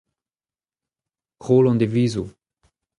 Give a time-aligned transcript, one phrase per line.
[1.45, 2.25] roll an divizoù.